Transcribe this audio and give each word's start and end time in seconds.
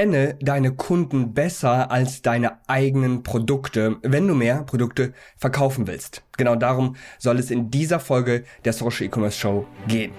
Kenne 0.00 0.34
deine 0.40 0.72
Kunden 0.72 1.34
besser 1.34 1.90
als 1.90 2.22
deine 2.22 2.66
eigenen 2.66 3.22
Produkte, 3.22 3.98
wenn 4.00 4.26
du 4.26 4.34
mehr 4.34 4.62
Produkte 4.62 5.12
verkaufen 5.36 5.86
willst. 5.86 6.22
Genau 6.38 6.56
darum 6.56 6.96
soll 7.18 7.38
es 7.38 7.50
in 7.50 7.70
dieser 7.70 8.00
Folge 8.00 8.44
der 8.64 8.72
Social 8.72 9.08
E-Commerce 9.08 9.38
Show 9.38 9.66
gehen. 9.88 10.12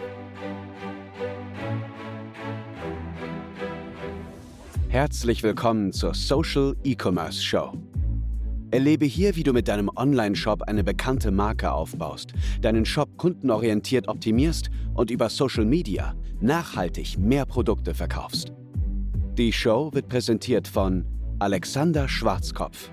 Herzlich 4.89 5.41
willkommen 5.41 5.91
zur 5.91 6.13
Social 6.13 6.75
E-Commerce 6.83 7.41
Show. 7.41 7.73
Erlebe 8.69 9.05
hier, 9.05 9.35
wie 9.35 9.41
du 9.41 9.51
mit 9.51 9.67
deinem 9.67 9.89
Online-Shop 9.95 10.61
eine 10.61 10.83
bekannte 10.83 11.31
Marke 11.31 11.71
aufbaust, 11.71 12.33
deinen 12.61 12.85
Shop 12.85 13.17
kundenorientiert 13.17 14.07
optimierst 14.07 14.69
und 14.93 15.09
über 15.09 15.29
Social 15.29 15.65
Media 15.65 16.13
nachhaltig 16.39 17.17
mehr 17.17 17.47
Produkte 17.47 17.95
verkaufst. 17.95 18.53
Die 19.41 19.51
Show 19.51 19.91
wird 19.91 20.07
präsentiert 20.07 20.67
von 20.67 21.03
Alexander 21.39 22.07
Schwarzkopf. 22.07 22.91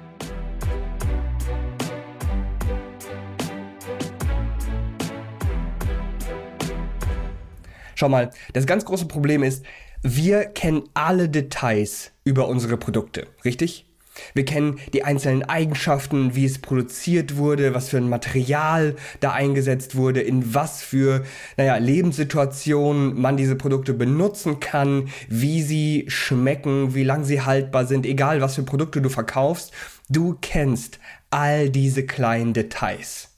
Schau 7.94 8.08
mal, 8.08 8.30
das 8.54 8.64
ganz 8.64 8.86
große 8.86 9.04
Problem 9.04 9.42
ist, 9.42 9.62
wir 10.02 10.46
kennen 10.46 10.84
alle 10.94 11.28
Details 11.28 12.12
über 12.24 12.48
unsere 12.48 12.78
Produkte, 12.78 13.26
richtig? 13.44 13.87
Wir 14.34 14.44
kennen 14.44 14.78
die 14.92 15.04
einzelnen 15.04 15.42
Eigenschaften, 15.42 16.34
wie 16.34 16.44
es 16.44 16.58
produziert 16.58 17.36
wurde, 17.36 17.74
was 17.74 17.88
für 17.88 17.98
ein 17.98 18.08
Material 18.08 18.96
da 19.20 19.32
eingesetzt 19.32 19.96
wurde, 19.96 20.20
in 20.20 20.54
was 20.54 20.82
für 20.82 21.24
naja, 21.56 21.76
Lebenssituationen 21.76 23.20
man 23.20 23.36
diese 23.36 23.56
Produkte 23.56 23.94
benutzen 23.94 24.60
kann, 24.60 25.08
wie 25.28 25.62
sie 25.62 26.04
schmecken, 26.08 26.94
wie 26.94 27.04
lang 27.04 27.24
sie 27.24 27.42
haltbar 27.42 27.86
sind, 27.86 28.06
egal 28.06 28.40
was 28.40 28.54
für 28.54 28.62
Produkte 28.62 29.00
du 29.00 29.08
verkaufst. 29.08 29.72
Du 30.08 30.36
kennst 30.40 30.98
all 31.30 31.70
diese 31.70 32.06
kleinen 32.06 32.54
Details. 32.54 33.36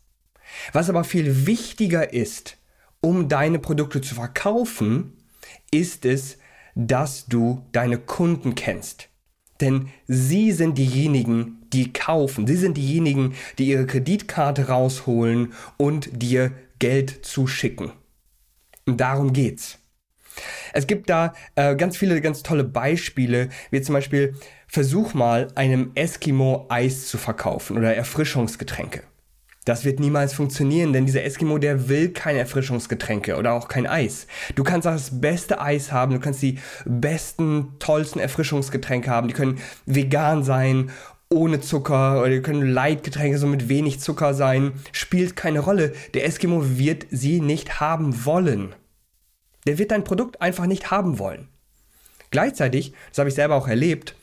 Was 0.73 0.89
aber 0.89 1.05
viel 1.05 1.47
wichtiger 1.47 2.13
ist, 2.13 2.57
um 3.01 3.29
deine 3.29 3.59
Produkte 3.59 4.01
zu 4.01 4.15
verkaufen, 4.15 5.17
ist 5.71 6.05
es, 6.05 6.39
dass 6.75 7.27
du 7.27 7.67
deine 7.73 7.99
Kunden 7.99 8.55
kennst. 8.55 9.10
Denn 9.61 9.89
sie 10.07 10.53
sind 10.53 10.79
diejenigen, 10.79 11.59
die 11.73 11.93
kaufen. 11.93 12.47
Sie 12.47 12.57
sind 12.57 12.77
diejenigen, 12.77 13.35
die 13.59 13.69
ihre 13.69 13.87
Kreditkarte 13.87 14.69
rausholen 14.69 15.53
und 15.77 16.23
dir 16.23 16.53
Geld 16.79 17.25
zuschicken. 17.25 17.93
Und 18.87 19.01
darum 19.01 19.33
geht's. 19.33 19.79
Es 20.73 20.87
gibt 20.87 21.11
da 21.11 21.35
äh, 21.55 21.77
ganz 21.77 21.97
viele 21.97 22.21
ganz 22.21 22.43
tolle 22.43 22.65
Beispiele, 22.65 23.51
wie 23.71 23.83
zum 23.83 23.95
Beispiel 23.95 24.35
versuch 24.67 25.15
mal 25.15 25.49
einem 25.55 25.91
Eskimo 25.95 26.67
Eis 26.69 27.09
zu 27.09 27.19
verkaufen 27.19 27.77
oder 27.77 27.95
Erfrischungsgetränke. 27.95 29.03
Das 29.67 29.85
wird 29.85 30.01
niemals 30.01 30.33
funktionieren, 30.33 30.93
denn 30.95 31.05
dieser 31.05 31.23
Eskimo, 31.23 31.59
der 31.59 31.89
will 31.89 32.11
keine 32.11 32.39
Erfrischungsgetränke 32.39 33.37
oder 33.37 33.53
auch 33.53 33.69
kein 33.69 33.87
Eis. 33.87 34.27
Du 34.55 34.65
kannst 34.65 34.89
auch 34.89 34.93
das 34.93 35.21
beste 35.21 35.61
Eis 35.61 35.93
haben, 35.93 36.15
du 36.15 36.21
kannst 36.21 36.41
die 36.41 36.59
besten, 36.87 37.75
tollsten 37.79 38.21
Erfrischungsgetränke 38.21 39.11
haben, 39.11 39.29
die 39.29 39.35
können 39.35 39.61
vegan 39.85 40.45
sein, 40.45 40.91
ohne 41.29 41.61
Zucker 41.61 42.21
oder 42.21 42.31
die 42.31 42.43
können 42.43 42.69
Leitgetränke 42.69 43.39
so 43.39 43.47
mit 43.47 43.69
wenig 43.69 44.01
Zucker 44.01 44.35
sein, 44.35 44.73
spielt 44.93 45.37
keine 45.37 45.61
Rolle. 45.61 45.93
Der 46.15 46.25
Eskimo 46.25 46.79
wird 46.79 47.07
sie 47.11 47.41
nicht 47.41 47.81
haben 47.81 48.25
wollen. 48.25 48.75
Der 49.67 49.79
wird 49.79 49.91
dein 49.91 50.05
Produkt 50.05 50.41
einfach 50.41 50.67
nicht 50.67 50.91
haben 50.91 51.19
wollen. 51.19 51.49
Gleichzeitig, 52.31 52.95
das 53.11 53.19
habe 53.19 53.29
ich 53.29 53.35
selber 53.35 53.57
auch 53.57 53.69
erlebt, 53.69 54.17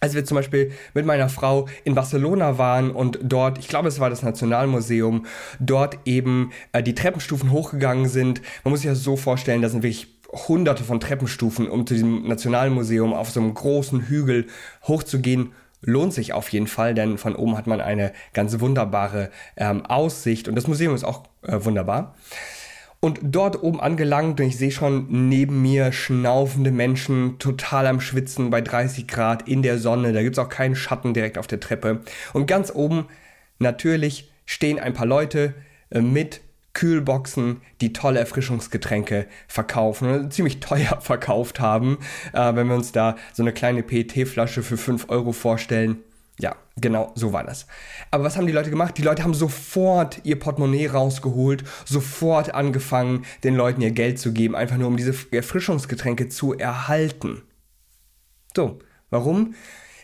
als 0.00 0.14
wir 0.14 0.24
zum 0.24 0.36
Beispiel 0.36 0.72
mit 0.94 1.06
meiner 1.06 1.28
Frau 1.28 1.68
in 1.84 1.94
Barcelona 1.94 2.58
waren 2.58 2.90
und 2.90 3.18
dort, 3.22 3.58
ich 3.58 3.68
glaube 3.68 3.88
es 3.88 4.00
war 4.00 4.10
das 4.10 4.22
Nationalmuseum, 4.22 5.26
dort 5.60 5.98
eben 6.04 6.52
äh, 6.72 6.82
die 6.82 6.94
Treppenstufen 6.94 7.50
hochgegangen 7.50 8.08
sind. 8.08 8.40
Man 8.64 8.72
muss 8.72 8.80
sich 8.80 8.90
das 8.90 9.02
so 9.02 9.16
vorstellen, 9.16 9.62
da 9.62 9.68
sind 9.68 9.82
wirklich 9.82 10.08
hunderte 10.32 10.84
von 10.84 11.00
Treppenstufen, 11.00 11.68
um 11.68 11.86
zu 11.86 11.94
diesem 11.94 12.28
Nationalmuseum 12.28 13.14
auf 13.14 13.30
so 13.30 13.40
einem 13.40 13.54
großen 13.54 14.02
Hügel 14.02 14.46
hochzugehen. 14.82 15.52
Lohnt 15.80 16.12
sich 16.12 16.32
auf 16.32 16.48
jeden 16.50 16.66
Fall, 16.66 16.94
denn 16.94 17.18
von 17.18 17.36
oben 17.36 17.56
hat 17.56 17.68
man 17.68 17.80
eine 17.80 18.12
ganz 18.34 18.58
wunderbare 18.60 19.30
ähm, 19.56 19.86
Aussicht 19.86 20.48
und 20.48 20.56
das 20.56 20.66
Museum 20.66 20.94
ist 20.94 21.04
auch 21.04 21.22
äh, 21.42 21.64
wunderbar. 21.64 22.16
Und 23.00 23.20
dort 23.22 23.62
oben 23.62 23.80
angelangt, 23.80 24.40
und 24.40 24.46
ich 24.46 24.56
sehe 24.56 24.72
schon 24.72 25.28
neben 25.28 25.62
mir 25.62 25.92
schnaufende 25.92 26.72
Menschen, 26.72 27.38
total 27.38 27.86
am 27.86 28.00
Schwitzen 28.00 28.50
bei 28.50 28.60
30 28.60 29.06
Grad 29.06 29.46
in 29.48 29.62
der 29.62 29.78
Sonne. 29.78 30.12
Da 30.12 30.22
gibt 30.22 30.36
es 30.36 30.44
auch 30.44 30.48
keinen 30.48 30.74
Schatten 30.74 31.14
direkt 31.14 31.38
auf 31.38 31.46
der 31.46 31.60
Treppe. 31.60 32.00
Und 32.32 32.46
ganz 32.46 32.72
oben, 32.74 33.06
natürlich, 33.60 34.32
stehen 34.46 34.80
ein 34.80 34.94
paar 34.94 35.06
Leute 35.06 35.54
äh, 35.90 36.00
mit 36.00 36.40
Kühlboxen, 36.72 37.60
die 37.80 37.92
tolle 37.92 38.20
Erfrischungsgetränke 38.20 39.26
verkaufen 39.48 40.30
ziemlich 40.30 40.60
teuer 40.60 40.98
verkauft 41.00 41.60
haben. 41.60 41.98
Äh, 42.32 42.54
wenn 42.54 42.68
wir 42.68 42.74
uns 42.74 42.92
da 42.92 43.16
so 43.32 43.42
eine 43.42 43.52
kleine 43.52 43.82
PET-Flasche 43.82 44.62
für 44.62 44.76
5 44.76 45.08
Euro 45.08 45.32
vorstellen, 45.32 45.98
ja, 46.40 46.56
genau 46.80 47.12
so 47.14 47.32
war 47.32 47.44
das. 47.44 47.66
Aber 48.10 48.24
was 48.24 48.36
haben 48.36 48.46
die 48.46 48.52
Leute 48.52 48.70
gemacht? 48.70 48.96
Die 48.96 49.02
Leute 49.02 49.24
haben 49.24 49.34
sofort 49.34 50.20
ihr 50.24 50.38
Portemonnaie 50.38 50.86
rausgeholt, 50.86 51.64
sofort 51.84 52.54
angefangen, 52.54 53.24
den 53.42 53.56
Leuten 53.56 53.80
ihr 53.80 53.90
Geld 53.90 54.18
zu 54.18 54.32
geben, 54.32 54.54
einfach 54.54 54.76
nur 54.76 54.88
um 54.88 54.96
diese 54.96 55.14
Erfrischungsgetränke 55.32 56.28
zu 56.28 56.54
erhalten. 56.54 57.42
So, 58.54 58.78
warum? 59.10 59.54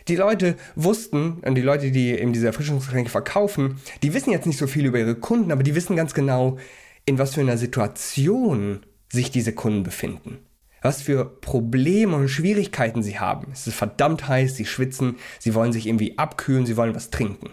Die 0.09 0.17
Leute 0.17 0.55
wussten, 0.75 1.39
und 1.45 1.55
die 1.55 1.61
Leute, 1.61 1.91
die 1.91 2.11
eben 2.11 2.33
diese 2.33 2.47
Erfrischungsgetränke 2.47 3.09
verkaufen, 3.09 3.77
die 4.03 4.13
wissen 4.13 4.31
jetzt 4.31 4.45
nicht 4.45 4.59
so 4.59 4.67
viel 4.67 4.85
über 4.85 4.99
ihre 4.99 5.15
Kunden, 5.15 5.51
aber 5.51 5.63
die 5.63 5.73
wissen 5.73 5.95
ganz 5.95 6.13
genau, 6.13 6.57
in 7.05 7.17
was 7.17 7.33
für 7.33 7.41
einer 7.41 7.57
Situation 7.57 8.85
sich 9.09 9.31
diese 9.31 9.53
Kunden 9.53 9.83
befinden 9.83 10.44
was 10.85 11.01
für 11.01 11.25
Probleme 11.25 12.15
und 12.15 12.29
Schwierigkeiten 12.29 13.01
sie 13.01 13.19
haben. 13.19 13.47
Es 13.51 13.65
ist 13.65 13.75
verdammt 13.75 14.27
heiß, 14.27 14.55
sie 14.55 14.65
schwitzen, 14.65 15.17
sie 15.39 15.55
wollen 15.55 15.73
sich 15.73 15.87
irgendwie 15.87 16.17
abkühlen, 16.19 16.67
sie 16.67 16.77
wollen 16.77 16.93
was 16.93 17.09
trinken. 17.09 17.49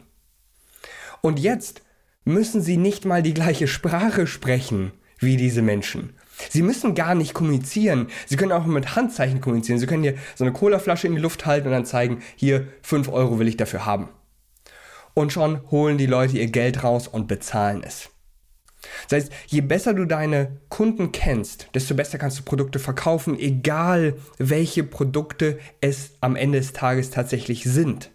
Und 1.22 1.40
jetzt 1.40 1.80
müssen 2.24 2.60
sie 2.60 2.76
nicht 2.76 3.06
mal 3.06 3.22
die 3.22 3.34
gleiche 3.34 3.68
Sprache 3.68 4.26
sprechen 4.26 4.92
wie 5.18 5.38
diese 5.38 5.62
Menschen. 5.62 6.12
Sie 6.50 6.62
müssen 6.62 6.94
gar 6.94 7.14
nicht 7.14 7.32
kommunizieren. 7.32 8.08
Sie 8.26 8.36
können 8.36 8.52
auch 8.52 8.66
mit 8.66 8.96
Handzeichen 8.96 9.40
kommunizieren. 9.40 9.78
Sie 9.78 9.86
können 9.86 10.02
hier 10.02 10.16
so 10.34 10.44
eine 10.44 10.52
Colaflasche 10.52 11.06
in 11.06 11.14
die 11.14 11.20
Luft 11.20 11.46
halten 11.46 11.68
und 11.68 11.72
dann 11.72 11.86
zeigen, 11.86 12.22
hier 12.36 12.68
5 12.82 13.08
Euro 13.08 13.38
will 13.38 13.48
ich 13.48 13.56
dafür 13.56 13.86
haben. 13.86 14.10
Und 15.14 15.32
schon 15.32 15.70
holen 15.70 15.96
die 15.96 16.06
Leute 16.06 16.36
ihr 16.36 16.48
Geld 16.48 16.84
raus 16.84 17.08
und 17.08 17.28
bezahlen 17.28 17.82
es. 17.82 18.11
Das 19.08 19.24
heißt, 19.24 19.32
je 19.46 19.60
besser 19.60 19.94
du 19.94 20.04
deine 20.04 20.60
Kunden 20.68 21.12
kennst, 21.12 21.68
desto 21.74 21.94
besser 21.94 22.18
kannst 22.18 22.38
du 22.38 22.42
Produkte 22.42 22.78
verkaufen, 22.78 23.38
egal 23.38 24.16
welche 24.38 24.84
Produkte 24.84 25.58
es 25.80 26.12
am 26.20 26.36
Ende 26.36 26.58
des 26.58 26.72
Tages 26.72 27.10
tatsächlich 27.10 27.64
sind. 27.64 28.10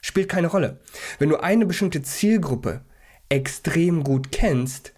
Spielt 0.00 0.28
keine 0.28 0.48
Rolle. 0.48 0.80
Wenn 1.18 1.28
du 1.28 1.36
eine 1.36 1.66
bestimmte 1.66 2.02
Zielgruppe 2.02 2.82
extrem 3.28 4.04
gut 4.04 4.32
kennst, 4.32 4.92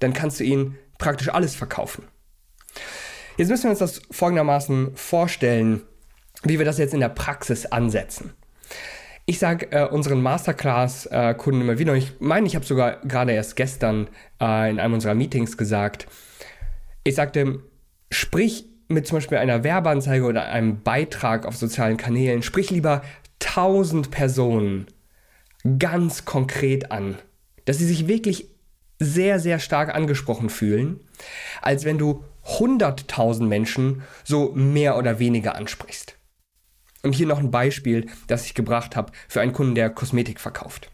dann 0.00 0.12
kannst 0.12 0.40
du 0.40 0.44
ihnen 0.44 0.76
praktisch 0.98 1.28
alles 1.28 1.54
verkaufen. 1.54 2.04
Jetzt 3.36 3.50
müssen 3.50 3.64
wir 3.64 3.70
uns 3.70 3.78
das 3.78 4.02
folgendermaßen 4.10 4.96
vorstellen, 4.96 5.82
wie 6.42 6.58
wir 6.58 6.64
das 6.64 6.78
jetzt 6.78 6.94
in 6.94 7.00
der 7.00 7.08
Praxis 7.08 7.66
ansetzen. 7.66 8.34
Ich 9.28 9.38
sage 9.38 9.70
äh, 9.72 9.86
unseren 9.86 10.22
Masterclass-Kunden 10.22 11.60
immer 11.60 11.78
wieder, 11.78 11.92
und 11.92 11.98
ich 11.98 12.12
meine, 12.18 12.46
ich 12.46 12.54
habe 12.56 12.64
sogar 12.64 12.96
gerade 13.02 13.32
erst 13.32 13.56
gestern 13.56 14.08
äh, 14.40 14.70
in 14.70 14.80
einem 14.80 14.94
unserer 14.94 15.14
Meetings 15.14 15.58
gesagt, 15.58 16.06
ich 17.04 17.14
sagte, 17.14 17.60
sprich 18.10 18.64
mit 18.88 19.06
zum 19.06 19.18
Beispiel 19.18 19.36
einer 19.36 19.64
Werbeanzeige 19.64 20.24
oder 20.24 20.46
einem 20.46 20.82
Beitrag 20.82 21.44
auf 21.44 21.58
sozialen 21.58 21.98
Kanälen, 21.98 22.42
sprich 22.42 22.70
lieber 22.70 23.02
1000 23.42 24.10
Personen 24.10 24.86
ganz 25.78 26.24
konkret 26.24 26.90
an, 26.90 27.18
dass 27.66 27.76
sie 27.76 27.86
sich 27.86 28.08
wirklich 28.08 28.48
sehr, 28.98 29.40
sehr 29.40 29.58
stark 29.58 29.94
angesprochen 29.94 30.48
fühlen, 30.48 31.00
als 31.60 31.84
wenn 31.84 31.98
du 31.98 32.24
100.000 32.46 33.44
Menschen 33.44 34.04
so 34.24 34.52
mehr 34.54 34.96
oder 34.96 35.18
weniger 35.18 35.54
ansprichst. 35.54 36.17
Und 37.08 37.14
hier 37.14 37.26
noch 37.26 37.38
ein 37.38 37.50
Beispiel, 37.50 38.06
das 38.26 38.44
ich 38.44 38.52
gebracht 38.52 38.94
habe 38.94 39.12
für 39.28 39.40
einen 39.40 39.54
Kunden, 39.54 39.74
der 39.74 39.88
Kosmetik 39.88 40.38
verkauft. 40.38 40.90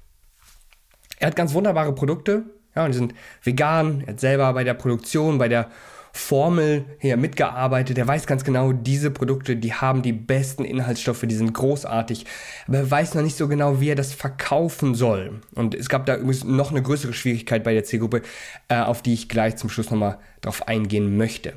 Er 1.19 1.27
hat 1.27 1.35
ganz 1.35 1.55
wunderbare 1.55 1.93
Produkte, 1.93 2.45
ja, 2.77 2.85
und 2.85 2.93
die 2.93 2.99
sind 2.99 3.15
vegan, 3.43 4.03
er 4.03 4.13
hat 4.13 4.21
selber 4.21 4.53
bei 4.53 4.63
der 4.63 4.75
Produktion, 4.75 5.39
bei 5.39 5.49
der 5.49 5.71
Formel 6.13 6.85
hier 7.01 7.17
mitgearbeitet. 7.17 7.99
Er 7.99 8.07
weiß 8.07 8.29
ganz 8.29 8.45
genau, 8.45 8.71
diese 8.71 9.11
Produkte, 9.11 9.57
die 9.57 9.75
haben 9.75 10.03
die 10.03 10.13
besten 10.13 10.65
Inhaltsstoffe, 10.65 11.25
die 11.27 11.35
sind 11.35 11.53
großartig. 11.53 12.27
Aber 12.69 12.79
er 12.79 12.89
weiß 12.89 13.17
noch 13.17 13.23
nicht 13.23 13.37
so 13.37 13.49
genau, 13.49 13.81
wie 13.81 13.89
er 13.89 13.97
das 13.97 14.13
verkaufen 14.13 14.95
soll. 14.95 15.41
Und 15.57 15.75
es 15.75 15.89
gab 15.89 16.07
da 16.07 16.15
übrigens 16.15 16.45
noch 16.45 16.71
eine 16.71 16.83
größere 16.83 17.13
Schwierigkeit 17.13 17.65
bei 17.65 17.75
der 17.75 17.83
Zielgruppe, 17.83 18.23
äh, 18.69 18.77
auf 18.77 19.03
die 19.03 19.15
ich 19.15 19.29
gleich 19.29 19.57
zum 19.57 19.69
Schluss 19.69 19.91
nochmal 19.91 20.19
drauf 20.43 20.69
eingehen 20.69 21.17
möchte. 21.17 21.55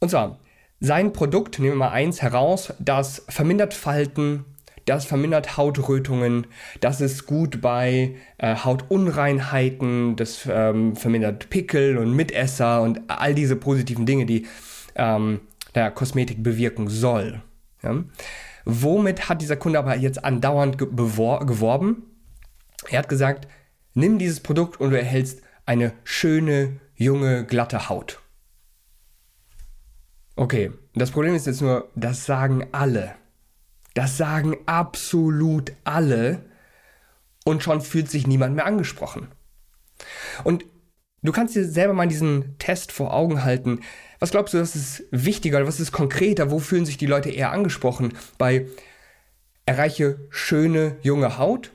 Und 0.00 0.10
zwar, 0.10 0.38
sein 0.80 1.12
Produkt, 1.12 1.58
nehmen 1.58 1.72
wir 1.72 1.86
mal 1.86 1.90
eins 1.90 2.22
heraus, 2.22 2.72
das 2.78 3.24
vermindert 3.28 3.74
Falten, 3.74 4.44
das 4.84 5.04
vermindert 5.04 5.56
Hautrötungen, 5.56 6.46
das 6.80 7.00
ist 7.00 7.26
gut 7.26 7.60
bei 7.60 8.16
äh, 8.38 8.56
Hautunreinheiten, 8.56 10.16
das 10.16 10.48
ähm, 10.50 10.96
vermindert 10.96 11.50
Pickel 11.50 11.98
und 11.98 12.14
Mitesser 12.14 12.82
und 12.82 13.00
all 13.08 13.34
diese 13.34 13.56
positiven 13.56 14.06
Dinge, 14.06 14.24
die 14.24 14.46
ähm, 14.94 15.40
der 15.74 15.90
Kosmetik 15.90 16.42
bewirken 16.42 16.88
soll. 16.88 17.42
Ja? 17.82 18.02
Womit 18.64 19.28
hat 19.28 19.42
dieser 19.42 19.56
Kunde 19.56 19.78
aber 19.78 19.96
jetzt 19.96 20.24
andauernd 20.24 20.78
geworben? 20.78 22.02
Er 22.88 23.00
hat 23.00 23.08
gesagt, 23.08 23.48
nimm 23.94 24.18
dieses 24.18 24.40
Produkt 24.40 24.80
und 24.80 24.90
du 24.90 24.98
erhältst 24.98 25.42
eine 25.66 25.92
schöne, 26.04 26.80
junge, 26.94 27.44
glatte 27.44 27.88
Haut. 27.88 28.20
Okay, 30.38 30.70
das 30.94 31.10
Problem 31.10 31.34
ist 31.34 31.48
jetzt 31.48 31.62
nur, 31.62 31.90
das 31.96 32.24
sagen 32.24 32.68
alle. 32.70 33.16
Das 33.94 34.16
sagen 34.16 34.56
absolut 34.66 35.72
alle 35.82 36.44
und 37.44 37.64
schon 37.64 37.80
fühlt 37.80 38.08
sich 38.08 38.28
niemand 38.28 38.54
mehr 38.54 38.64
angesprochen. 38.64 39.26
Und 40.44 40.64
du 41.24 41.32
kannst 41.32 41.56
dir 41.56 41.64
selber 41.64 41.92
mal 41.92 42.06
diesen 42.06 42.56
Test 42.58 42.92
vor 42.92 43.12
Augen 43.14 43.42
halten. 43.42 43.80
Was 44.20 44.30
glaubst 44.30 44.54
du, 44.54 44.60
was 44.60 44.76
ist 44.76 45.02
wichtiger, 45.10 45.66
was 45.66 45.80
ist 45.80 45.90
konkreter, 45.90 46.52
wo 46.52 46.60
fühlen 46.60 46.86
sich 46.86 46.98
die 46.98 47.06
Leute 47.06 47.30
eher 47.30 47.50
angesprochen? 47.50 48.16
Bei 48.38 48.68
erreiche 49.66 50.20
schöne 50.30 50.98
junge 51.02 51.36
Haut 51.36 51.72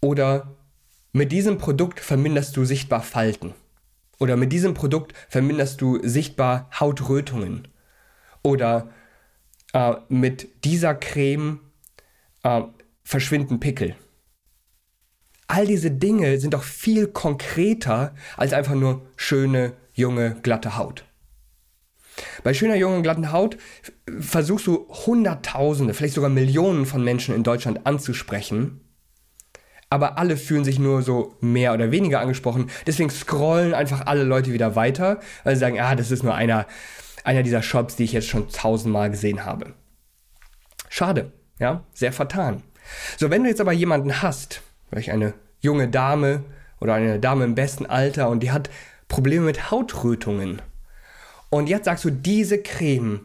oder 0.00 0.56
mit 1.12 1.30
diesem 1.30 1.58
Produkt 1.58 2.00
verminderst 2.00 2.56
du 2.56 2.64
sichtbar 2.64 3.02
Falten? 3.02 3.52
Oder 4.18 4.36
mit 4.36 4.52
diesem 4.52 4.74
Produkt 4.74 5.12
verminderst 5.28 5.80
du 5.80 6.00
sichtbar 6.02 6.70
Hautrötungen? 6.78 7.68
Oder 8.42 8.90
äh, 9.72 9.94
mit 10.08 10.64
dieser 10.64 10.94
Creme 10.94 11.60
äh, 12.42 12.62
verschwinden 13.04 13.60
Pickel. 13.60 13.94
All 15.48 15.66
diese 15.66 15.90
Dinge 15.90 16.38
sind 16.38 16.54
doch 16.54 16.62
viel 16.62 17.06
konkreter 17.06 18.14
als 18.36 18.52
einfach 18.52 18.74
nur 18.74 19.06
schöne, 19.16 19.74
junge, 19.92 20.36
glatte 20.42 20.76
Haut. 20.76 21.04
Bei 22.42 22.54
schöner, 22.54 22.74
junger, 22.76 23.02
glatten 23.02 23.32
Haut 23.32 23.58
versuchst 24.18 24.66
du 24.66 24.88
Hunderttausende, 24.88 25.94
vielleicht 25.94 26.14
sogar 26.14 26.30
Millionen 26.30 26.86
von 26.86 27.04
Menschen 27.04 27.34
in 27.34 27.42
Deutschland 27.42 27.86
anzusprechen, 27.86 28.80
aber 29.88 30.18
alle 30.18 30.36
fühlen 30.36 30.64
sich 30.64 30.78
nur 30.78 31.02
so 31.02 31.36
mehr 31.40 31.72
oder 31.72 31.90
weniger 31.90 32.20
angesprochen. 32.20 32.70
Deswegen 32.86 33.10
scrollen 33.10 33.74
einfach 33.74 34.06
alle 34.06 34.24
Leute 34.24 34.52
wieder 34.52 34.74
weiter, 34.74 35.20
weil 35.44 35.54
sie 35.54 35.60
sagen, 35.60 35.80
ah, 35.80 35.94
das 35.94 36.10
ist 36.10 36.22
nur 36.22 36.34
einer, 36.34 36.66
einer 37.24 37.42
dieser 37.42 37.62
Shops, 37.62 37.96
die 37.96 38.04
ich 38.04 38.12
jetzt 38.12 38.28
schon 38.28 38.48
tausendmal 38.48 39.10
gesehen 39.10 39.44
habe. 39.44 39.74
Schade, 40.88 41.32
ja, 41.58 41.84
sehr 41.94 42.12
vertan. 42.12 42.62
So, 43.16 43.30
wenn 43.30 43.42
du 43.42 43.48
jetzt 43.48 43.60
aber 43.60 43.72
jemanden 43.72 44.22
hast, 44.22 44.62
vielleicht 44.88 45.10
eine 45.10 45.34
junge 45.60 45.88
Dame 45.88 46.44
oder 46.80 46.94
eine 46.94 47.18
Dame 47.18 47.44
im 47.44 47.54
besten 47.54 47.86
Alter 47.86 48.28
und 48.28 48.42
die 48.42 48.50
hat 48.50 48.70
Probleme 49.08 49.44
mit 49.44 49.70
Hautrötungen. 49.70 50.62
Und 51.50 51.68
jetzt 51.68 51.84
sagst 51.84 52.04
du, 52.04 52.10
diese 52.10 52.58
Creme 52.58 53.20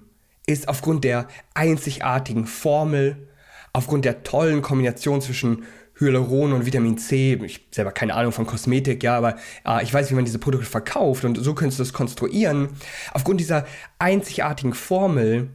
ist 0.45 0.67
aufgrund 0.67 1.03
der 1.03 1.27
einzigartigen 1.53 2.45
Formel, 2.45 3.27
aufgrund 3.73 4.05
der 4.05 4.23
tollen 4.23 4.61
Kombination 4.61 5.21
zwischen 5.21 5.63
Hyaluron 6.01 6.51
und 6.51 6.65
Vitamin 6.65 6.97
C. 6.97 7.39
Ich 7.45 7.67
selber 7.71 7.91
keine 7.91 8.15
Ahnung 8.15 8.31
von 8.31 8.45
Kosmetik, 8.45 9.03
ja, 9.03 9.15
aber 9.15 9.37
äh, 9.65 9.83
ich 9.83 9.93
weiß, 9.93 10.09
wie 10.11 10.15
man 10.15 10.25
diese 10.25 10.39
Produkte 10.39 10.67
verkauft 10.67 11.23
und 11.23 11.35
so 11.35 11.53
könntest 11.53 11.79
du 11.79 11.83
das 11.83 11.93
konstruieren. 11.93 12.69
Aufgrund 13.13 13.39
dieser 13.39 13.65
einzigartigen 13.99 14.73
Formel 14.73 15.51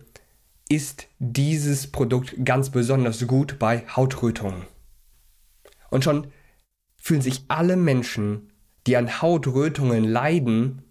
ist 0.69 1.09
dieses 1.19 1.91
Produkt 1.91 2.35
ganz 2.45 2.71
besonders 2.71 3.27
gut 3.27 3.59
bei 3.59 3.85
Hautrötungen. 3.95 4.63
Und 5.91 6.05
schon 6.05 6.29
fühlen 6.97 7.23
sich 7.23 7.45
alle 7.49 7.77
Menschen, 7.77 8.53
die 8.87 8.97
an 8.97 9.21
Hautrötungen 9.21 10.05
leiden, 10.05 10.83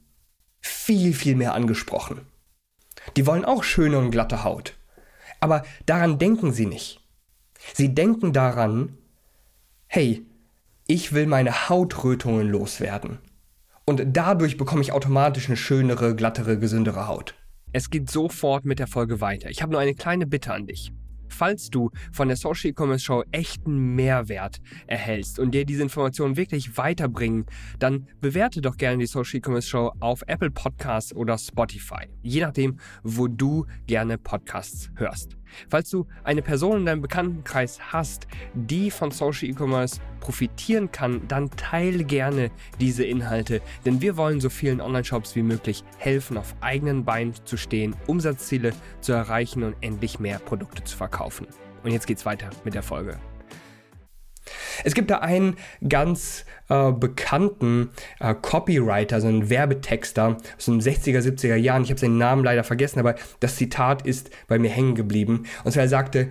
viel, 0.61 1.13
viel 1.13 1.35
mehr 1.35 1.53
angesprochen. 1.53 2.21
Die 3.15 3.27
wollen 3.27 3.45
auch 3.45 3.63
schöne 3.63 3.97
und 3.99 4.11
glatte 4.11 4.43
Haut. 4.43 4.73
Aber 5.39 5.63
daran 5.85 6.17
denken 6.17 6.53
sie 6.53 6.65
nicht. 6.65 7.01
Sie 7.73 7.93
denken 7.93 8.33
daran, 8.33 8.97
hey, 9.95 10.25
ich 10.87 11.13
will 11.13 11.25
meine 11.25 11.69
Hautrötungen 11.69 12.49
loswerden. 12.49 13.19
Und 13.85 14.03
dadurch 14.07 14.57
bekomme 14.57 14.81
ich 14.81 14.91
automatisch 14.91 15.47
eine 15.47 15.55
schönere, 15.55 16.17
glattere, 16.17 16.59
gesündere 16.59 17.07
Haut. 17.07 17.33
Es 17.71 17.89
geht 17.89 18.11
sofort 18.11 18.65
mit 18.65 18.79
der 18.79 18.87
Folge 18.87 19.21
weiter. 19.21 19.49
Ich 19.49 19.61
habe 19.61 19.71
nur 19.71 19.79
eine 19.79 19.95
kleine 19.95 20.27
Bitte 20.27 20.53
an 20.53 20.67
dich. 20.67 20.91
Falls 21.29 21.69
du 21.69 21.91
von 22.11 22.27
der 22.27 22.35
Social 22.35 22.71
E-Commerce 22.71 23.05
Show 23.05 23.23
echten 23.31 23.95
Mehrwert 23.95 24.59
erhältst 24.85 25.39
und 25.39 25.51
dir 25.51 25.65
diese 25.65 25.83
Informationen 25.83 26.35
wirklich 26.35 26.77
weiterbringen, 26.77 27.45
dann 27.79 28.09
bewerte 28.19 28.59
doch 28.59 28.75
gerne 28.75 28.97
die 28.97 29.07
Social 29.07 29.37
E-Commerce 29.37 29.69
Show 29.69 29.93
auf 30.01 30.23
Apple 30.27 30.51
Podcasts 30.51 31.15
oder 31.15 31.37
Spotify, 31.37 32.07
je 32.21 32.41
nachdem, 32.41 32.79
wo 33.03 33.29
du 33.29 33.65
gerne 33.87 34.17
Podcasts 34.17 34.91
hörst. 34.95 35.37
Falls 35.69 35.89
du 35.89 36.07
eine 36.23 36.41
Person 36.41 36.79
in 36.79 36.85
deinem 36.85 37.01
Bekanntenkreis 37.01 37.79
hast, 37.91 38.27
die 38.53 38.91
von 38.91 39.11
Social 39.11 39.49
E-Commerce 39.49 39.99
profitieren 40.19 40.91
kann, 40.91 41.27
dann 41.27 41.49
teile 41.51 42.03
gerne 42.03 42.51
diese 42.79 43.03
Inhalte, 43.03 43.61
denn 43.85 44.01
wir 44.01 44.17
wollen 44.17 44.41
so 44.41 44.49
vielen 44.49 44.81
Online-Shops 44.81 45.35
wie 45.35 45.43
möglich 45.43 45.83
helfen, 45.97 46.37
auf 46.37 46.55
eigenen 46.61 47.05
Beinen 47.05 47.33
zu 47.45 47.57
stehen, 47.57 47.95
Umsatzziele 48.07 48.73
zu 49.01 49.13
erreichen 49.13 49.63
und 49.63 49.75
endlich 49.81 50.19
mehr 50.19 50.39
Produkte 50.39 50.83
zu 50.83 50.97
verkaufen. 50.97 51.47
Und 51.83 51.91
jetzt 51.91 52.07
geht's 52.07 52.25
weiter 52.25 52.49
mit 52.63 52.73
der 52.73 52.83
Folge. 52.83 53.19
Es 54.83 54.93
gibt 54.93 55.09
da 55.09 55.19
einen 55.19 55.55
ganz 55.87 56.45
äh, 56.69 56.91
bekannten 56.91 57.89
äh, 58.19 58.33
Copywriter, 58.33 59.21
so 59.21 59.27
einen 59.27 59.49
Werbetexter 59.49 60.37
aus 60.57 60.65
den 60.65 60.81
60er, 60.81 61.19
70er 61.19 61.55
Jahren. 61.55 61.83
Ich 61.83 61.89
habe 61.89 61.99
seinen 61.99 62.17
Namen 62.17 62.43
leider 62.43 62.63
vergessen, 62.63 62.99
aber 62.99 63.15
das 63.39 63.55
Zitat 63.55 64.05
ist 64.05 64.29
bei 64.47 64.59
mir 64.59 64.69
hängen 64.69 64.95
geblieben. 64.95 65.45
Und 65.63 65.71
zwar 65.71 65.83
er 65.83 65.89
sagte, 65.89 66.29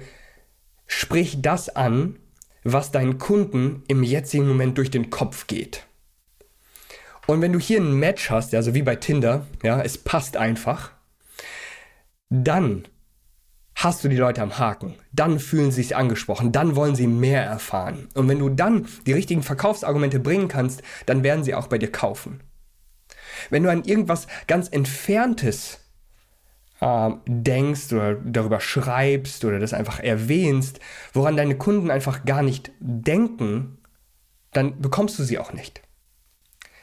sprich 0.86 1.40
das 1.40 1.74
an, 1.74 2.16
was 2.64 2.90
deinen 2.90 3.18
Kunden 3.18 3.82
im 3.88 4.02
jetzigen 4.02 4.48
Moment 4.48 4.78
durch 4.78 4.90
den 4.90 5.10
Kopf 5.10 5.46
geht. 5.46 5.86
Und 7.26 7.40
wenn 7.40 7.52
du 7.52 7.58
hier 7.58 7.80
ein 7.80 7.94
Match 7.94 8.30
hast, 8.30 8.52
ja, 8.52 8.62
so 8.62 8.74
wie 8.74 8.82
bei 8.82 8.96
Tinder, 8.96 9.46
ja, 9.62 9.80
es 9.80 9.98
passt 9.98 10.36
einfach, 10.36 10.92
dann 12.28 12.84
hast 13.76 14.04
du 14.04 14.08
die 14.08 14.16
Leute 14.16 14.42
am 14.42 14.58
Haken. 14.58 14.94
Dann 15.12 15.38
fühlen 15.38 15.70
sie 15.70 15.82
sich 15.82 15.96
angesprochen, 15.96 16.52
dann 16.52 16.76
wollen 16.76 16.94
sie 16.94 17.06
mehr 17.06 17.44
erfahren. 17.44 18.08
Und 18.14 18.28
wenn 18.28 18.38
du 18.38 18.48
dann 18.48 18.86
die 19.06 19.12
richtigen 19.12 19.42
Verkaufsargumente 19.42 20.20
bringen 20.20 20.48
kannst, 20.48 20.82
dann 21.06 21.22
werden 21.22 21.44
sie 21.44 21.54
auch 21.54 21.66
bei 21.66 21.78
dir 21.78 21.90
kaufen. 21.90 22.40
Wenn 23.50 23.62
du 23.62 23.70
an 23.70 23.84
irgendwas 23.84 24.26
ganz 24.46 24.68
Entferntes 24.68 25.80
äh, 26.80 27.10
denkst 27.26 27.92
oder 27.92 28.14
darüber 28.14 28.60
schreibst 28.60 29.44
oder 29.44 29.58
das 29.58 29.74
einfach 29.74 30.00
erwähnst, 30.00 30.80
woran 31.12 31.36
deine 31.36 31.56
Kunden 31.56 31.90
einfach 31.90 32.24
gar 32.24 32.42
nicht 32.42 32.70
denken, 32.78 33.78
dann 34.52 34.80
bekommst 34.80 35.18
du 35.18 35.24
sie 35.24 35.38
auch 35.38 35.52
nicht. 35.52 35.82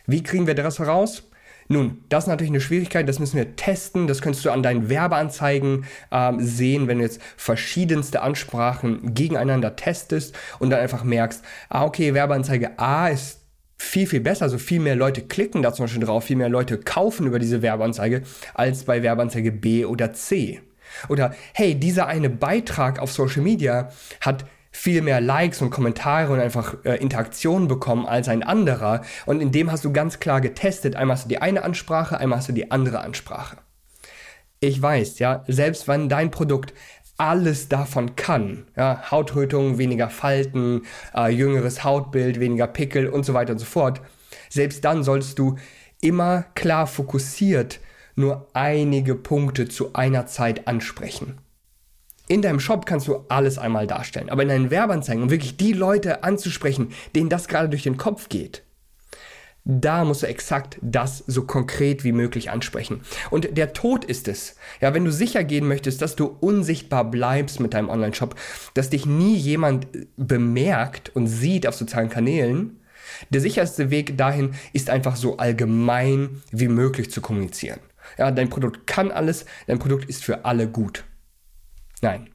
Wie 0.05 0.23
kriegen 0.23 0.47
wir 0.47 0.55
das 0.55 0.79
heraus? 0.79 1.30
Nun, 1.71 2.03
das 2.09 2.25
ist 2.25 2.27
natürlich 2.27 2.51
eine 2.51 2.59
Schwierigkeit, 2.59 3.07
das 3.07 3.19
müssen 3.19 3.37
wir 3.37 3.55
testen, 3.55 4.05
das 4.05 4.21
kannst 4.21 4.43
du 4.43 4.51
an 4.51 4.61
deinen 4.61 4.89
Werbeanzeigen 4.89 5.85
äh, 6.11 6.33
sehen, 6.39 6.89
wenn 6.89 6.97
du 6.97 7.05
jetzt 7.05 7.21
verschiedenste 7.37 8.21
Ansprachen 8.21 9.13
gegeneinander 9.13 9.77
testest 9.77 10.37
und 10.59 10.69
dann 10.69 10.81
einfach 10.81 11.05
merkst, 11.05 11.45
ah, 11.69 11.85
okay, 11.85 12.13
Werbeanzeige 12.13 12.77
A 12.77 13.07
ist 13.07 13.39
viel, 13.77 14.05
viel 14.05 14.19
besser, 14.19 14.43
also 14.43 14.57
viel 14.57 14.81
mehr 14.81 14.97
Leute 14.97 15.21
klicken 15.21 15.61
da 15.61 15.71
zum 15.73 15.85
Beispiel 15.85 16.03
drauf, 16.03 16.25
viel 16.25 16.35
mehr 16.35 16.49
Leute 16.49 16.77
kaufen 16.77 17.25
über 17.25 17.39
diese 17.39 17.61
Werbeanzeige 17.61 18.23
als 18.53 18.83
bei 18.83 19.01
Werbeanzeige 19.01 19.53
B 19.53 19.85
oder 19.85 20.11
C. 20.11 20.59
Oder 21.07 21.33
hey, 21.53 21.75
dieser 21.75 22.07
eine 22.07 22.29
Beitrag 22.29 22.99
auf 22.99 23.13
Social 23.13 23.43
Media 23.43 23.93
hat 24.19 24.43
viel 24.71 25.01
mehr 25.01 25.21
Likes 25.21 25.61
und 25.61 25.69
Kommentare 25.69 26.31
und 26.31 26.39
einfach 26.39 26.75
äh, 26.85 26.95
Interaktionen 26.95 27.67
bekommen 27.67 28.05
als 28.05 28.29
ein 28.29 28.41
anderer. 28.41 29.01
Und 29.25 29.41
in 29.41 29.51
dem 29.51 29.71
hast 29.71 29.83
du 29.85 29.91
ganz 29.91 30.19
klar 30.19 30.41
getestet, 30.41 30.95
einmal 30.95 31.17
hast 31.17 31.25
du 31.25 31.29
die 31.29 31.41
eine 31.41 31.63
Ansprache, 31.63 32.17
einmal 32.17 32.39
hast 32.39 32.49
du 32.49 32.53
die 32.53 32.71
andere 32.71 33.01
Ansprache. 33.01 33.57
Ich 34.59 34.81
weiß, 34.81 35.19
ja, 35.19 35.43
selbst 35.47 35.87
wenn 35.87 36.07
dein 36.07 36.31
Produkt 36.31 36.73
alles 37.17 37.67
davon 37.67 38.15
kann, 38.15 38.65
ja, 38.75 39.11
Hautrötung, 39.11 39.77
weniger 39.77 40.09
Falten, 40.09 40.83
äh, 41.15 41.29
jüngeres 41.29 41.83
Hautbild, 41.83 42.39
weniger 42.39 42.67
Pickel 42.67 43.07
und 43.07 43.25
so 43.25 43.33
weiter 43.33 43.53
und 43.53 43.59
so 43.59 43.65
fort, 43.65 44.01
selbst 44.49 44.83
dann 44.85 45.03
solltest 45.03 45.37
du 45.37 45.57
immer 45.99 46.45
klar 46.55 46.87
fokussiert 46.87 47.79
nur 48.15 48.47
einige 48.53 49.15
Punkte 49.15 49.67
zu 49.67 49.93
einer 49.93 50.25
Zeit 50.25 50.67
ansprechen. 50.67 51.37
In 52.31 52.41
deinem 52.41 52.61
Shop 52.61 52.85
kannst 52.85 53.09
du 53.09 53.25
alles 53.27 53.57
einmal 53.57 53.87
darstellen, 53.87 54.29
aber 54.29 54.43
in 54.43 54.47
deinen 54.47 54.71
Werbeanzeigen, 54.71 55.21
um 55.21 55.29
wirklich 55.29 55.57
die 55.57 55.73
Leute 55.73 56.23
anzusprechen, 56.23 56.93
denen 57.13 57.27
das 57.27 57.49
gerade 57.49 57.67
durch 57.67 57.83
den 57.83 57.97
Kopf 57.97 58.29
geht, 58.29 58.63
da 59.65 60.05
musst 60.05 60.23
du 60.23 60.27
exakt 60.27 60.77
das 60.81 61.25
so 61.27 61.43
konkret 61.43 62.05
wie 62.05 62.13
möglich 62.13 62.49
ansprechen. 62.49 63.01
Und 63.31 63.57
der 63.57 63.73
Tod 63.73 64.05
ist 64.05 64.29
es. 64.29 64.55
Ja, 64.79 64.93
wenn 64.93 65.03
du 65.03 65.11
sicher 65.11 65.43
gehen 65.43 65.67
möchtest, 65.67 66.01
dass 66.01 66.15
du 66.15 66.25
unsichtbar 66.39 67.03
bleibst 67.03 67.59
mit 67.59 67.73
deinem 67.73 67.89
Online-Shop, 67.89 68.35
dass 68.75 68.89
dich 68.89 69.05
nie 69.05 69.35
jemand 69.35 69.87
bemerkt 70.15 71.13
und 71.13 71.27
sieht 71.27 71.67
auf 71.67 71.75
sozialen 71.75 72.07
Kanälen, 72.07 72.79
der 73.31 73.41
sicherste 73.41 73.89
Weg 73.89 74.17
dahin 74.17 74.55
ist 74.71 74.89
einfach 74.89 75.17
so 75.17 75.35
allgemein 75.35 76.41
wie 76.51 76.69
möglich 76.69 77.11
zu 77.11 77.19
kommunizieren. 77.19 77.81
Ja, 78.17 78.31
dein 78.31 78.49
Produkt 78.49 78.87
kann 78.87 79.11
alles, 79.11 79.45
dein 79.67 79.79
Produkt 79.79 80.05
ist 80.05 80.23
für 80.23 80.45
alle 80.45 80.69
gut. 80.69 81.03
Nein, 82.01 82.29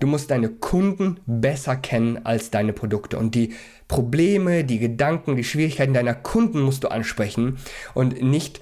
Du 0.00 0.06
musst 0.06 0.30
deine 0.30 0.48
Kunden 0.48 1.20
besser 1.26 1.76
kennen 1.76 2.24
als 2.24 2.50
deine 2.50 2.72
Produkte. 2.72 3.18
Und 3.18 3.34
die 3.34 3.54
Probleme, 3.88 4.64
die 4.64 4.78
Gedanken, 4.78 5.36
die 5.36 5.44
Schwierigkeiten 5.44 5.94
deiner 5.94 6.14
Kunden 6.14 6.60
musst 6.60 6.84
du 6.84 6.88
ansprechen 6.88 7.58
und 7.94 8.22
nicht 8.22 8.60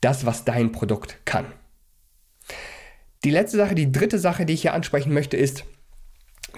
das, 0.00 0.24
was 0.24 0.44
dein 0.44 0.72
Produkt 0.72 1.18
kann. 1.24 1.46
Die 3.24 3.30
letzte 3.30 3.56
Sache, 3.56 3.74
die 3.74 3.92
dritte 3.92 4.18
Sache, 4.18 4.46
die 4.46 4.54
ich 4.54 4.62
hier 4.62 4.74
ansprechen 4.74 5.12
möchte, 5.12 5.36
ist, 5.36 5.64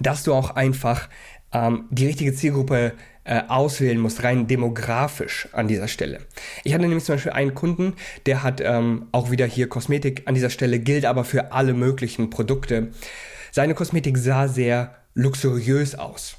dass 0.01 0.23
du 0.23 0.33
auch 0.33 0.51
einfach 0.51 1.09
ähm, 1.53 1.87
die 1.91 2.07
richtige 2.07 2.35
Zielgruppe 2.35 2.95
äh, 3.25 3.43
auswählen 3.49 3.99
musst, 3.99 4.23
rein 4.23 4.47
demografisch 4.47 5.49
an 5.53 5.69
dieser 5.69 5.89
Stelle. 5.89 6.21
Ich 6.63 6.75
hatte 6.75 6.87
nämlich 6.87 7.05
zum 7.05 7.15
Beispiel 7.15 7.33
einen 7.33 7.55
Kunden, 7.55 7.95
der 8.27 8.43
hat 8.43 8.61
ähm, 8.61 9.07
auch 9.13 9.31
wieder 9.31 9.47
hier 9.47 9.69
Kosmetik 9.69 10.23
an 10.27 10.35
dieser 10.35 10.51
Stelle, 10.51 10.79
gilt 10.79 11.05
aber 11.07 11.25
für 11.25 11.53
alle 11.53 11.75
möglichen 11.75 12.31
Produkte. 12.31 12.89
Seine 13.51 13.75
Kosmetik 13.75 14.19
sah 14.19 14.49
sehr 14.49 14.95
luxuriös 15.15 15.95
aus. 15.95 16.37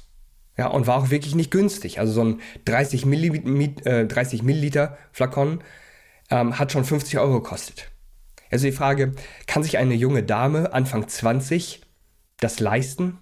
Ja, 0.56 0.68
und 0.68 0.86
war 0.86 0.96
auch 0.96 1.10
wirklich 1.10 1.34
nicht 1.34 1.50
günstig. 1.50 1.98
Also 1.98 2.12
so 2.12 2.24
ein 2.24 2.40
30, 2.64 3.04
Milliliter, 3.04 4.02
äh, 4.02 4.06
30 4.06 4.42
Milliliter 4.42 4.96
Flakon 5.12 5.60
ähm, 6.30 6.58
hat 6.58 6.72
schon 6.72 6.84
50 6.84 7.18
Euro 7.18 7.40
gekostet. 7.42 7.90
Also 8.50 8.66
die 8.66 8.72
Frage, 8.72 9.12
kann 9.46 9.62
sich 9.62 9.76
eine 9.76 9.94
junge 9.94 10.22
Dame, 10.22 10.72
Anfang 10.72 11.08
20, 11.08 11.82
das 12.40 12.60
leisten? 12.60 13.18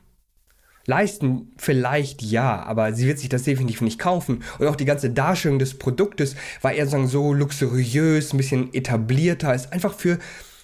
Leisten 0.86 1.52
vielleicht 1.56 2.22
ja, 2.22 2.62
aber 2.62 2.92
sie 2.92 3.06
wird 3.06 3.18
sich 3.18 3.28
das 3.28 3.44
definitiv 3.44 3.80
nicht 3.80 3.98
kaufen. 3.98 4.42
Und 4.58 4.66
auch 4.66 4.76
die 4.76 4.84
ganze 4.84 5.10
Darstellung 5.10 5.58
des 5.58 5.78
Produktes 5.78 6.36
war 6.60 6.72
eher 6.72 6.86
so 6.86 7.32
luxuriös, 7.32 8.32
ein 8.32 8.36
bisschen 8.36 8.74
etablierter, 8.74 9.54
ist 9.54 9.72
einfach 9.72 9.94
für, 9.94 10.18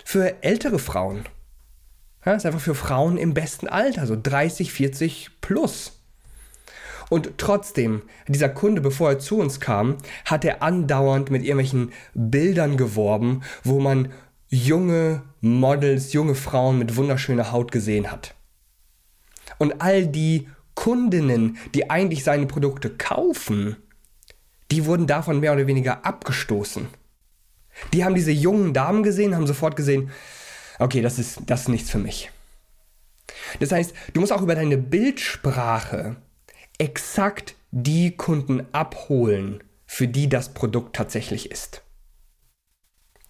für 0.04 0.42
ältere 0.42 0.78
Frauen. 0.78 1.24
Ja, 2.24 2.34
ist 2.34 2.44
einfach 2.44 2.60
für 2.60 2.74
Frauen 2.74 3.16
im 3.16 3.32
besten 3.32 3.66
Alter, 3.66 4.06
so 4.06 4.16
30, 4.20 4.72
40 4.72 5.30
plus. 5.40 6.00
Und 7.08 7.32
trotzdem, 7.38 8.02
dieser 8.28 8.48
Kunde, 8.48 8.80
bevor 8.80 9.10
er 9.10 9.18
zu 9.18 9.38
uns 9.38 9.58
kam, 9.58 9.96
hat 10.26 10.44
er 10.44 10.62
andauernd 10.62 11.30
mit 11.30 11.42
irgendwelchen 11.42 11.92
Bildern 12.14 12.76
geworben, 12.76 13.42
wo 13.64 13.80
man 13.80 14.12
junge 14.48 15.22
Models, 15.40 16.12
junge 16.12 16.34
Frauen 16.34 16.78
mit 16.78 16.96
wunderschöner 16.96 17.52
Haut 17.52 17.72
gesehen 17.72 18.12
hat. 18.12 18.34
Und 19.58 19.80
all 19.80 20.06
die 20.06 20.48
Kundinnen, 20.74 21.58
die 21.74 21.90
eigentlich 21.90 22.24
seine 22.24 22.46
Produkte 22.46 22.90
kaufen, 22.90 23.76
die 24.70 24.86
wurden 24.86 25.06
davon 25.06 25.40
mehr 25.40 25.52
oder 25.52 25.66
weniger 25.66 26.04
abgestoßen. 26.06 26.88
Die 27.92 28.04
haben 28.04 28.14
diese 28.14 28.30
jungen 28.30 28.72
Damen 28.72 29.02
gesehen, 29.02 29.34
haben 29.34 29.46
sofort 29.46 29.76
gesehen, 29.76 30.10
okay, 30.78 31.02
das 31.02 31.18
ist, 31.18 31.40
das 31.46 31.62
ist 31.62 31.68
nichts 31.68 31.90
für 31.90 31.98
mich. 31.98 32.30
Das 33.58 33.72
heißt, 33.72 33.94
du 34.12 34.20
musst 34.20 34.32
auch 34.32 34.42
über 34.42 34.54
deine 34.54 34.76
Bildsprache 34.76 36.16
exakt 36.78 37.54
die 37.70 38.16
Kunden 38.16 38.66
abholen, 38.72 39.62
für 39.86 40.08
die 40.08 40.28
das 40.28 40.54
Produkt 40.54 40.96
tatsächlich 40.96 41.50
ist. 41.50 41.82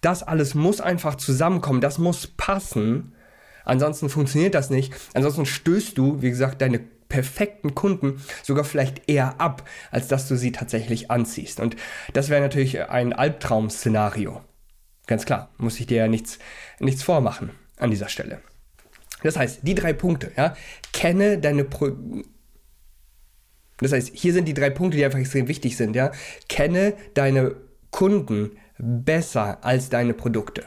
Das 0.01 0.23
alles 0.23 0.55
muss 0.55 0.81
einfach 0.81 1.15
zusammenkommen, 1.15 1.81
das 1.81 1.97
muss 1.97 2.27
passen. 2.27 3.13
Ansonsten 3.65 4.09
funktioniert 4.09 4.55
das 4.55 4.69
nicht. 4.69 4.93
Ansonsten 5.13 5.45
stößt 5.45 5.97
du, 5.97 6.21
wie 6.21 6.29
gesagt, 6.29 6.61
deine 6.61 6.79
perfekten 6.79 7.75
Kunden 7.75 8.21
sogar 8.41 8.63
vielleicht 8.63 9.09
eher 9.09 9.39
ab, 9.41 9.67
als 9.91 10.07
dass 10.07 10.27
du 10.27 10.37
sie 10.37 10.53
tatsächlich 10.53 11.11
anziehst. 11.11 11.59
Und 11.59 11.75
das 12.13 12.29
wäre 12.29 12.41
natürlich 12.41 12.89
ein 12.89 13.11
Albtraum-Szenario. 13.13 14.41
Ganz 15.07 15.25
klar, 15.25 15.49
muss 15.57 15.79
ich 15.79 15.87
dir 15.87 15.97
ja 15.97 16.07
nichts, 16.07 16.39
nichts 16.79 17.03
vormachen 17.03 17.51
an 17.77 17.91
dieser 17.91 18.07
Stelle. 18.07 18.39
Das 19.23 19.35
heißt, 19.35 19.59
die 19.63 19.75
drei 19.75 19.91
Punkte, 19.93 20.31
ja, 20.37 20.55
kenne 20.93 21.37
deine 21.37 21.65
Pro 21.65 21.91
Das 23.79 23.91
heißt, 23.91 24.11
hier 24.13 24.33
sind 24.33 24.45
die 24.47 24.53
drei 24.53 24.69
Punkte, 24.69 24.97
die 24.97 25.05
einfach 25.05 25.19
extrem 25.19 25.49
wichtig 25.49 25.75
sind, 25.75 25.95
ja. 25.95 26.11
Kenne 26.47 26.93
deine 27.13 27.55
Kunden 27.91 28.51
besser 28.77 29.63
als 29.63 29.89
deine 29.89 30.13
Produkte. 30.13 30.63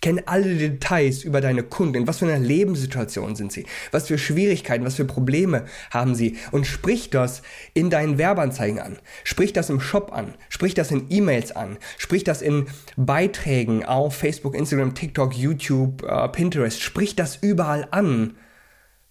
Kenn 0.00 0.22
alle 0.26 0.54
Details 0.54 1.24
über 1.24 1.40
deine 1.40 1.62
Kunden. 1.62 2.06
Was 2.06 2.18
für 2.18 2.32
eine 2.32 2.44
Lebenssituation 2.44 3.34
sind 3.34 3.52
sie? 3.52 3.66
Was 3.90 4.06
für 4.06 4.18
Schwierigkeiten, 4.18 4.84
was 4.84 4.94
für 4.94 5.04
Probleme 5.04 5.64
haben 5.90 6.14
sie? 6.14 6.36
Und 6.52 6.66
sprich 6.66 7.10
das 7.10 7.42
in 7.74 7.90
deinen 7.90 8.18
Werbeanzeigen 8.18 8.78
an. 8.78 8.98
Sprich 9.24 9.52
das 9.52 9.70
im 9.70 9.80
Shop 9.80 10.12
an. 10.12 10.34
Sprich 10.48 10.74
das 10.74 10.90
in 10.90 11.06
E-Mails 11.10 11.52
an. 11.52 11.78
Sprich 11.96 12.22
das 12.22 12.42
in 12.42 12.66
Beiträgen 12.96 13.84
auf 13.84 14.14
Facebook, 14.14 14.54
Instagram, 14.54 14.94
TikTok, 14.94 15.36
YouTube, 15.36 16.04
uh, 16.04 16.28
Pinterest. 16.28 16.80
Sprich 16.80 17.16
das 17.16 17.36
überall 17.36 17.88
an, 17.90 18.36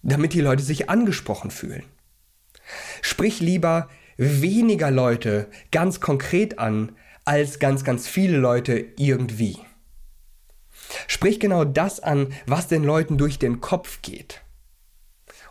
damit 0.02 0.32
die 0.32 0.40
Leute 0.40 0.62
sich 0.62 0.88
angesprochen 0.88 1.50
fühlen. 1.50 1.82
Sprich 3.02 3.40
lieber 3.40 3.88
weniger 4.16 4.90
Leute 4.90 5.48
ganz 5.70 6.00
konkret 6.00 6.58
an, 6.58 6.92
als 7.24 7.58
ganz, 7.58 7.84
ganz 7.84 8.08
viele 8.08 8.38
Leute 8.38 8.84
irgendwie. 8.96 9.58
Sprich 11.06 11.40
genau 11.40 11.64
das 11.64 12.00
an, 12.00 12.32
was 12.46 12.68
den 12.68 12.84
Leuten 12.84 13.18
durch 13.18 13.38
den 13.38 13.60
Kopf 13.60 14.02
geht. 14.02 14.42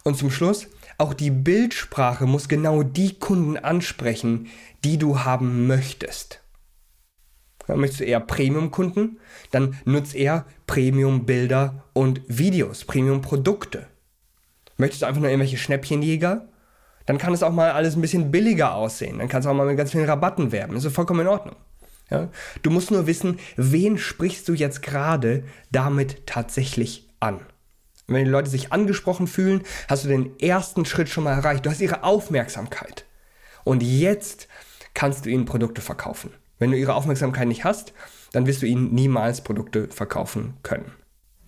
Und 0.03 0.17
zum 0.17 0.31
Schluss, 0.31 0.67
auch 0.97 1.13
die 1.13 1.31
Bildsprache 1.31 2.25
muss 2.25 2.47
genau 2.47 2.83
die 2.83 3.19
Kunden 3.19 3.57
ansprechen, 3.57 4.47
die 4.83 4.97
du 4.97 5.19
haben 5.19 5.67
möchtest. 5.67 6.41
Möchtest 7.67 7.99
du 7.99 8.05
eher 8.05 8.21
Premium-Kunden? 8.21 9.19
Dann 9.51 9.77
nutz 9.83 10.13
eher 10.13 10.45
Premium-Bilder 10.67 11.83
und 11.93 12.21
Videos, 12.27 12.85
Premium-Produkte. 12.85 13.87
Möchtest 14.77 15.01
du 15.01 15.05
einfach 15.07 15.19
nur 15.19 15.29
irgendwelche 15.29 15.57
Schnäppchenjäger? 15.57 16.47
Dann 17.05 17.17
kann 17.17 17.33
es 17.33 17.43
auch 17.43 17.51
mal 17.51 17.71
alles 17.71 17.95
ein 17.95 18.01
bisschen 18.01 18.31
billiger 18.31 18.75
aussehen. 18.75 19.17
Dann 19.19 19.27
kannst 19.27 19.45
du 19.45 19.49
auch 19.49 19.55
mal 19.55 19.65
mit 19.65 19.77
ganz 19.77 19.91
vielen 19.91 20.05
Rabatten 20.05 20.51
werben. 20.51 20.75
Ist 20.75 20.87
vollkommen 20.87 21.21
in 21.21 21.27
Ordnung. 21.27 21.55
Ja? 22.09 22.29
Du 22.61 22.69
musst 22.69 22.91
nur 22.91 23.07
wissen, 23.07 23.39
wen 23.55 23.97
sprichst 23.97 24.47
du 24.47 24.53
jetzt 24.53 24.81
gerade 24.81 25.43
damit 25.71 26.25
tatsächlich 26.25 27.07
an. 27.19 27.37
Und 28.07 28.15
wenn 28.15 28.25
die 28.25 28.31
Leute 28.31 28.49
sich 28.49 28.71
angesprochen 28.71 29.27
fühlen, 29.27 29.63
hast 29.89 30.05
du 30.05 30.07
den 30.07 30.39
ersten 30.39 30.85
Schritt 30.85 31.09
schon 31.09 31.25
mal 31.25 31.33
erreicht. 31.33 31.65
Du 31.65 31.69
hast 31.69 31.81
ihre 31.81 32.03
Aufmerksamkeit. 32.03 33.05
Und 33.63 33.83
jetzt 33.83 34.47
kannst 34.93 35.25
du 35.25 35.29
ihnen 35.29 35.45
Produkte 35.45 35.81
verkaufen. 35.81 36.31
Wenn 36.57 36.71
du 36.71 36.77
ihre 36.77 36.95
Aufmerksamkeit 36.95 37.47
nicht 37.47 37.65
hast, 37.65 37.93
dann 38.31 38.47
wirst 38.47 38.61
du 38.61 38.65
ihnen 38.65 38.93
niemals 38.93 39.41
Produkte 39.41 39.89
verkaufen 39.89 40.53
können. 40.63 40.91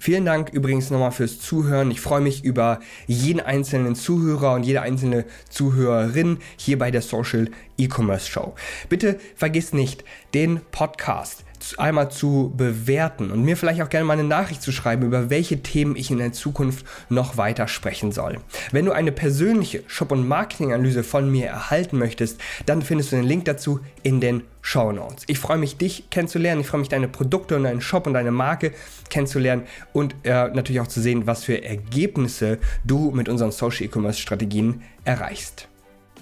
Vielen 0.02 0.24
Dank 0.24 0.50
übrigens 0.50 0.92
nochmal 0.92 1.12
fürs 1.12 1.40
Zuhören. 1.40 1.92
Ich 1.92 2.00
freue 2.00 2.22
mich 2.22 2.46
über 2.46 2.80
jeden 3.06 3.42
einzelnen 3.42 3.96
Zuhörer 3.96 4.54
und 4.54 4.64
jede 4.64 4.82
einzelne 4.82 5.26
Zuhörerin 5.50 6.38
hier 6.56 6.78
bei 6.80 6.90
der 6.90 7.02
Social 7.02 7.50
E-Commerce 7.80 8.30
Show. 8.30 8.54
Bitte 8.90 9.20
vergiss 9.36 9.74
nicht, 9.74 10.04
den 10.34 10.62
Podcast 10.72 11.46
einmal 11.78 12.10
zu 12.10 12.54
bewerten 12.56 13.32
und 13.32 13.44
mir 13.44 13.58
vielleicht 13.58 13.82
auch 13.82 13.90
gerne 13.90 14.06
mal 14.06 14.14
eine 14.14 14.24
Nachricht 14.24 14.62
zu 14.62 14.72
schreiben, 14.72 15.06
über 15.06 15.30
welche 15.30 15.62
Themen 15.62 15.96
ich 15.96 16.12
in 16.12 16.18
der 16.18 16.32
Zukunft 16.32 16.86
noch 17.10 17.38
weiter 17.38 17.68
sprechen 17.68 18.12
soll. 18.12 18.38
Wenn 18.72 18.86
du 18.86 18.92
eine 18.92 19.12
persönliche 19.12 19.84
Shop- 19.88 20.12
und 20.12 20.28
Marketinganalyse 20.28 21.04
von 21.04 21.30
mir 21.30 21.48
erhalten 21.48 21.98
möchtest, 21.98 22.40
dann 22.66 22.82
findest 22.82 23.12
du 23.12 23.18
den 23.18 23.26
Link 23.26 23.46
dazu 23.46 23.80
in 24.04 24.22
den 24.22 24.44
Show 24.62 24.92
Notes. 24.92 25.24
Ich 25.28 25.40
freue 25.40 25.58
mich, 25.58 25.78
dich 25.78 26.10
kennenzulernen. 26.10 26.62
Ich 26.62 26.68
freue 26.68 26.80
mich, 26.80 26.90
deine 26.90 27.08
Produkte 27.08 27.56
und 27.56 27.64
deinen 27.64 27.82
Shop 27.82 28.08
und 28.08 28.14
deine 28.14 28.32
Marke 28.32 28.74
kennenzulernen 29.10 29.64
und 29.94 30.16
äh, 30.24 30.50
natürlich 30.50 30.82
auch 30.82 30.88
zu 30.88 31.02
sehen, 31.02 31.28
was 31.28 31.44
für 31.44 31.64
Ergebnisse 31.64 32.60
du 32.84 33.12
mit 33.12 33.30
unseren 33.30 33.52
Social 33.52 33.86
E-Commerce 33.86 34.20
Strategien 34.20 34.82
erreichst. 35.06 35.68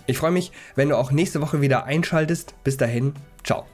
Ich 0.07 0.17
freue 0.17 0.31
mich, 0.31 0.53
wenn 0.75 0.87
du 0.89 0.97
auch 0.97 1.11
nächste 1.11 1.41
Woche 1.41 1.61
wieder 1.61 1.83
einschaltest. 1.83 2.55
Bis 2.63 2.77
dahin, 2.77 3.13
ciao. 3.43 3.65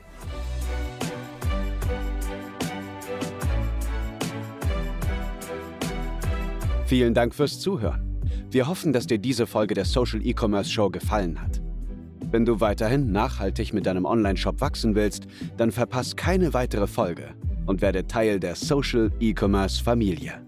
Vielen 6.88 7.14
Dank 7.14 7.34
fürs 7.34 7.60
Zuhören. 7.60 8.20
Wir 8.50 8.68
hoffen, 8.68 8.94
dass 8.94 9.08
dir 9.08 9.20
diese 9.20 9.48
Folge 9.48 9.74
der 9.74 9.86
Social 9.86 10.26
E-Commerce 10.26 10.70
Show 10.72 10.90
gefallen 10.90 11.42
hat. 11.42 11.62
Wenn 12.32 12.46
du 12.46 12.60
weiterhin 12.60 13.12
nachhaltig 13.12 13.74
mit 13.74 13.86
deinem 13.86 14.06
Online-Shop 14.06 14.60
wachsen 14.60 14.96
willst, 14.96 15.28
dann 15.58 15.72
verpass 15.72 16.16
keine 16.16 16.54
weitere 16.54 16.88
Folge 16.88 17.36
und 17.68 17.82
werde 17.82 18.08
Teil 18.08 18.40
der 18.40 18.56
Social 18.56 19.12
E-Commerce 19.20 19.84
Familie. 19.84 20.44